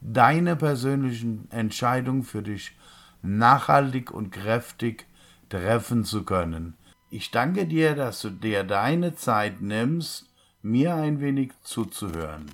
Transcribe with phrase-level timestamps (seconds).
[0.00, 2.76] deine persönlichen Entscheidungen für dich
[3.22, 5.06] nachhaltig und kräftig
[5.48, 6.74] treffen zu können.
[7.10, 10.30] Ich danke dir, dass du dir deine Zeit nimmst,
[10.62, 12.46] mir ein wenig zuzuhören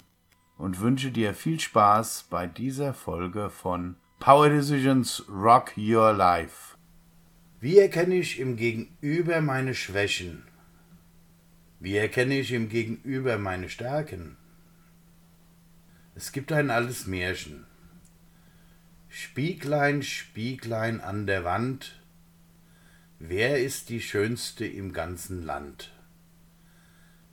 [0.57, 6.77] und wünsche dir viel Spaß bei dieser Folge von Power Decisions Rock Your Life.
[7.61, 10.45] Wie erkenne ich im Gegenüber meine Schwächen?
[11.81, 14.37] Wie erkenne ich im Gegenüber meine Stärken?
[16.17, 17.67] Es gibt ein altes Märchen.
[19.11, 22.01] Spieglein, Spieglein an der Wand,
[23.19, 25.93] wer ist die Schönste im ganzen Land?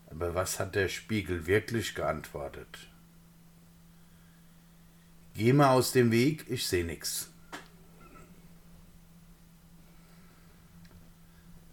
[0.08, 2.90] Aber was hat der Spiegel wirklich geantwortet?
[5.34, 7.31] Geh mal aus dem Weg, ich seh nix.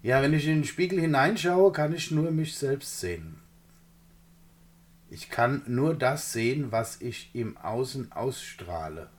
[0.05, 3.41] Ja, wenn ich in den Spiegel hineinschaue, kann ich nur mich selbst sehen.
[5.11, 9.11] Ich kann nur das sehen, was ich im Außen ausstrahle.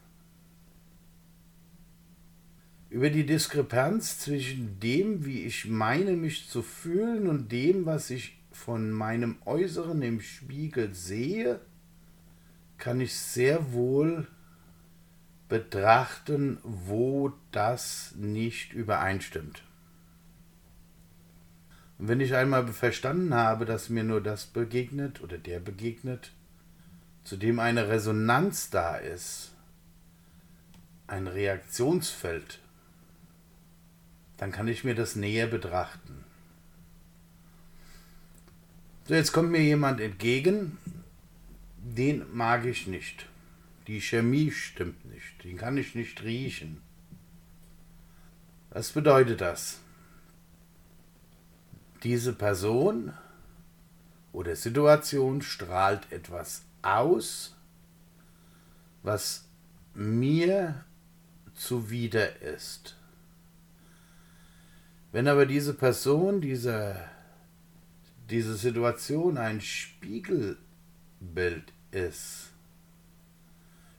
[2.90, 8.38] Über die Diskrepanz zwischen dem, wie ich meine, mich zu fühlen und dem, was ich
[8.52, 11.60] von meinem Äußeren im Spiegel sehe,
[12.78, 14.28] kann ich sehr wohl
[15.50, 19.64] betrachten, wo das nicht übereinstimmt.
[22.02, 26.32] Und wenn ich einmal verstanden habe, dass mir nur das begegnet oder der begegnet,
[27.24, 29.52] zu dem eine Resonanz da ist,
[31.06, 32.60] ein Reaktionsfeld,
[34.38, 36.24] dann kann ich mir das näher betrachten.
[39.08, 40.80] So, jetzt kommt mir jemand entgegen,
[41.78, 43.28] den mag ich nicht.
[43.86, 46.82] Die Chemie stimmt nicht, den kann ich nicht riechen.
[48.72, 49.82] Was bedeutet das?
[52.04, 53.14] Diese Person
[54.34, 57.56] oder Situation strahlt etwas aus,
[59.04, 59.46] was
[59.94, 60.84] mir
[61.54, 62.96] zuwider ist.
[65.12, 66.96] Wenn aber diese Person, diese,
[68.30, 70.58] diese Situation ein Spiegelbild
[71.92, 72.52] ist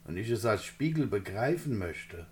[0.06, 2.26] und ich es als Spiegel begreifen möchte,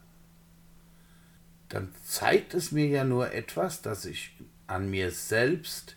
[1.68, 4.34] dann zeigt es mir ja nur etwas, das ich
[4.70, 5.96] an mir selbst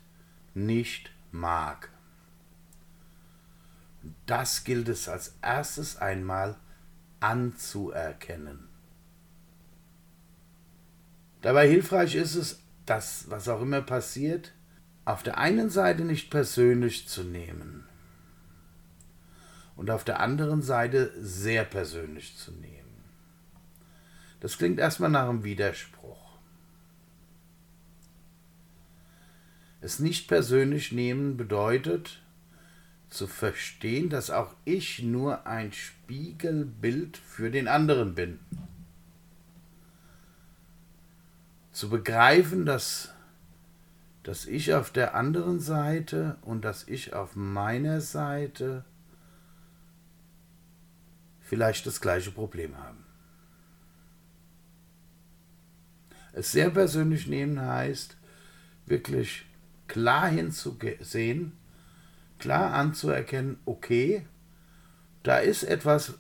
[0.53, 1.89] nicht mag.
[4.25, 6.57] Das gilt es als erstes einmal
[7.19, 8.67] anzuerkennen.
[11.41, 14.51] Dabei hilfreich ist es, das, was auch immer passiert,
[15.05, 17.85] auf der einen Seite nicht persönlich zu nehmen
[19.75, 23.03] und auf der anderen Seite sehr persönlich zu nehmen.
[24.39, 26.22] Das klingt erstmal nach einem Widerspruch.
[29.83, 32.21] Es nicht persönlich nehmen bedeutet,
[33.09, 38.39] zu verstehen, dass auch ich nur ein Spiegelbild für den anderen bin.
[41.73, 43.13] Zu begreifen, dass
[44.23, 48.85] dass ich auf der anderen Seite und dass ich auf meiner Seite
[51.41, 53.03] vielleicht das gleiche Problem haben.
[56.31, 58.15] Es sehr persönlich nehmen heißt,
[58.85, 59.45] wirklich
[59.87, 61.53] klar hinzusehen,
[62.39, 64.25] klar anzuerkennen, okay,
[65.23, 66.15] da ist etwas,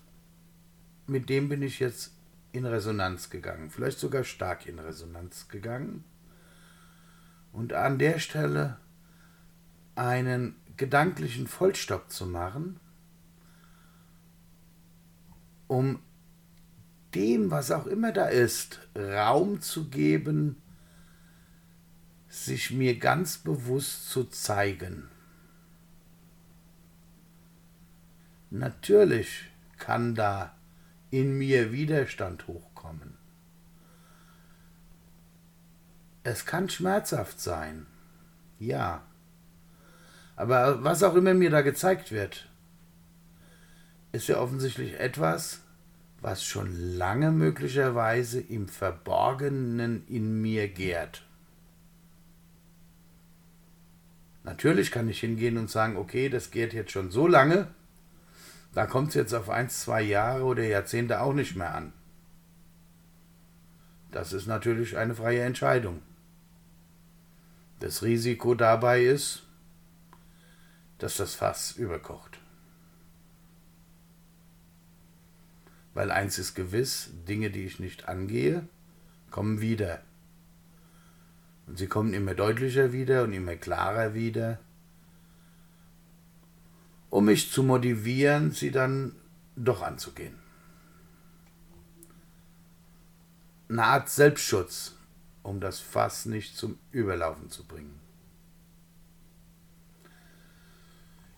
[1.07, 2.13] mit dem bin ich jetzt
[2.53, 6.03] in Resonanz gegangen, vielleicht sogar stark in Resonanz gegangen.
[7.51, 8.77] Und an der Stelle
[9.95, 12.79] einen gedanklichen Vollstopp zu machen,
[15.67, 15.99] um
[17.13, 20.62] dem, was auch immer da ist, Raum zu geben,
[22.45, 25.09] sich mir ganz bewusst zu zeigen.
[28.49, 30.55] Natürlich kann da
[31.09, 33.17] in mir Widerstand hochkommen.
[36.23, 37.85] Es kann schmerzhaft sein,
[38.59, 39.03] ja.
[40.35, 42.49] Aber was auch immer mir da gezeigt wird,
[44.11, 45.61] ist ja offensichtlich etwas,
[46.21, 51.23] was schon lange möglicherweise im Verborgenen in mir gärt.
[54.43, 57.67] Natürlich kann ich hingehen und sagen, okay, das geht jetzt schon so lange,
[58.73, 61.93] da kommt es jetzt auf ein, zwei Jahre oder Jahrzehnte auch nicht mehr an.
[64.11, 66.01] das ist natürlich eine freie Entscheidung.
[67.79, 69.43] Das Risiko dabei ist,
[70.99, 72.39] dass das Fass überkocht.
[75.93, 78.67] Weil eins ist gewiss, Dinge, die ich nicht angehe,
[79.31, 80.01] kommen wieder.
[81.67, 84.59] Und sie kommen immer deutlicher wieder und immer klarer wieder,
[87.09, 89.15] um mich zu motivieren, sie dann
[89.55, 90.35] doch anzugehen.
[93.69, 94.95] Eine Art Selbstschutz,
[95.41, 97.99] um das Fass nicht zum Überlaufen zu bringen.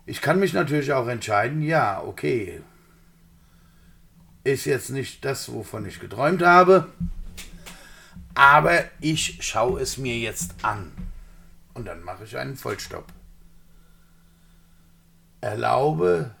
[0.06, 2.62] Ich kann mich natürlich auch entscheiden, ja, okay,
[4.44, 6.88] ist jetzt nicht das, wovon ich geträumt habe,
[8.36, 10.92] aber ich schaue es mir jetzt an.
[11.72, 13.06] Und dann mache ich einen Vollstopp.
[15.40, 16.34] Erlaube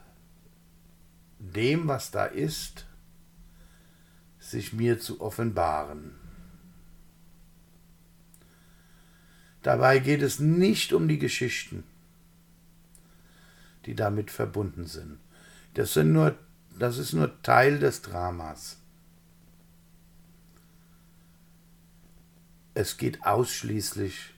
[1.38, 2.84] dem, was da ist,
[4.38, 6.14] sich mir zu offenbaren.
[9.62, 11.82] Dabei geht es nicht um die Geschichten,
[13.86, 15.18] die damit verbunden sind.
[15.72, 16.36] Das, sind nur,
[16.78, 18.76] das ist nur Teil des Dramas.
[22.76, 24.34] Es geht ausschließlich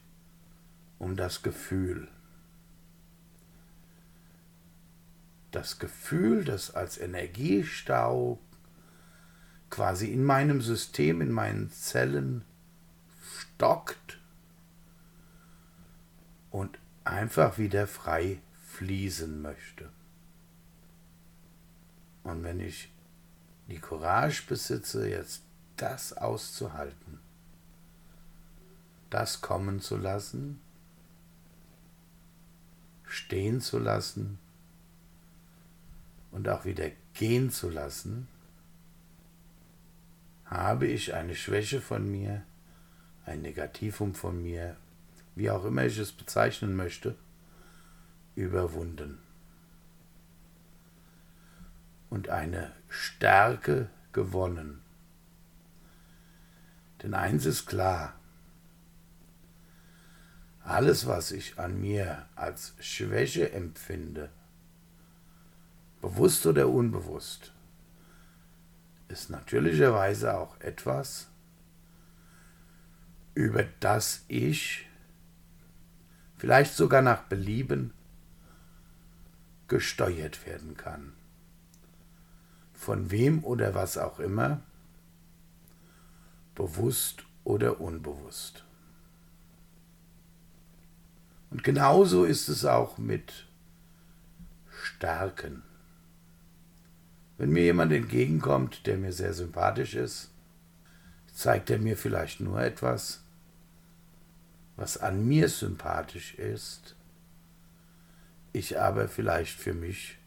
[1.00, 2.06] um das Gefühl.
[5.50, 8.38] Das Gefühl, das als Energiestau
[9.70, 12.44] quasi in meinem System, in meinen Zellen
[13.40, 14.20] stockt
[16.52, 18.38] und einfach wieder frei
[18.68, 19.90] fließen möchte.
[22.22, 22.92] Und wenn ich
[23.66, 25.42] die Courage besitze, jetzt
[25.74, 27.18] das auszuhalten,
[29.10, 30.60] das kommen zu lassen,
[33.04, 34.38] stehen zu lassen
[36.30, 38.28] und auch wieder gehen zu lassen,
[40.44, 42.42] habe ich eine Schwäche von mir,
[43.26, 44.76] ein Negativum von mir,
[45.34, 47.16] wie auch immer ich es bezeichnen möchte,
[48.34, 49.18] überwunden
[52.10, 54.80] und eine Stärke gewonnen.
[57.02, 58.17] Denn eins ist klar,
[60.68, 64.28] alles, was ich an mir als Schwäche empfinde,
[66.02, 67.52] bewusst oder unbewusst,
[69.08, 71.28] ist natürlicherweise auch etwas,
[73.34, 74.86] über das ich
[76.36, 77.94] vielleicht sogar nach Belieben
[79.68, 81.14] gesteuert werden kann.
[82.74, 84.60] Von wem oder was auch immer,
[86.54, 88.64] bewusst oder unbewusst.
[91.50, 93.46] Und genauso ist es auch mit
[94.70, 95.62] Stärken.
[97.36, 100.30] Wenn mir jemand entgegenkommt, der mir sehr sympathisch ist,
[101.32, 103.22] zeigt er mir vielleicht nur etwas,
[104.76, 106.96] was an mir sympathisch ist,
[108.52, 110.18] ich aber vielleicht für mich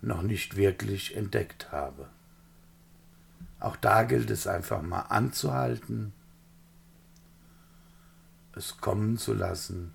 [0.00, 2.08] noch nicht wirklich entdeckt habe.
[3.60, 6.12] Auch da gilt es einfach mal anzuhalten
[8.56, 9.92] es kommen zu lassen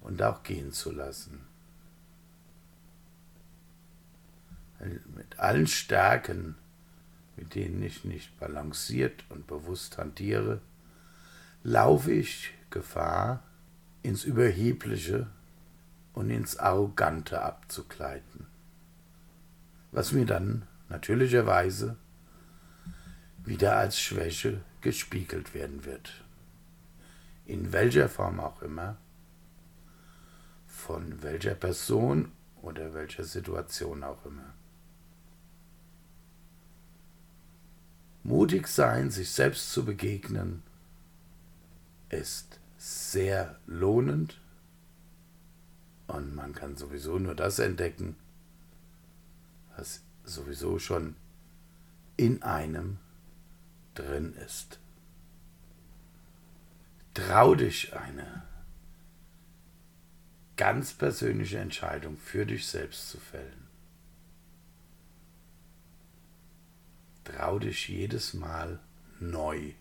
[0.00, 1.40] und auch gehen zu lassen.
[5.14, 6.56] Mit allen Stärken,
[7.36, 10.60] mit denen ich nicht balanciert und bewusst hantiere,
[11.62, 13.42] laufe ich Gefahr,
[14.02, 15.26] ins Überhebliche
[16.14, 18.46] und ins Arrogante abzugleiten,
[19.92, 21.96] was mir dann natürlicherweise
[23.44, 26.24] wieder als Schwäche gespiegelt werden wird
[27.50, 28.96] in welcher Form auch immer,
[30.68, 32.30] von welcher Person
[32.62, 34.54] oder welcher Situation auch immer.
[38.22, 40.62] Mutig sein, sich selbst zu begegnen,
[42.08, 44.40] ist sehr lohnend
[46.06, 48.14] und man kann sowieso nur das entdecken,
[49.76, 51.16] was sowieso schon
[52.16, 52.98] in einem
[53.94, 54.78] drin ist.
[57.26, 58.42] Trau dich eine
[60.56, 63.66] ganz persönliche Entscheidung für dich selbst zu fällen.
[67.24, 68.80] Trau dich jedes Mal
[69.20, 69.72] neu.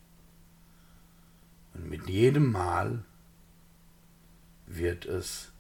[1.74, 3.06] Und mit jedem Mal
[4.66, 5.52] wird es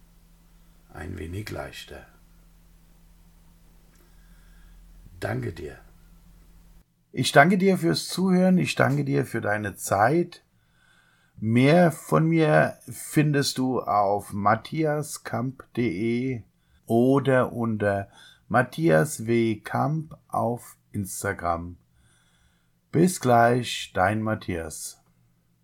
[0.94, 2.06] ein wenig leichter.
[5.20, 5.80] Danke dir.
[7.12, 10.44] Ich danke dir fürs Zuhören, ich danke dir für deine Zeit.
[11.41, 16.41] Mehr von mir findest du auf matthiaskamp.de
[16.86, 18.10] oder unter
[18.50, 19.55] Matthias W.
[19.55, 21.77] Kamp auf Instagram.
[22.91, 24.99] Bis gleich, dein Matthias.